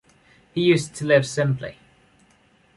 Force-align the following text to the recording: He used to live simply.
He 0.55 0.61
used 0.63 0.95
to 0.95 1.05
live 1.05 1.27
simply. 1.27 1.77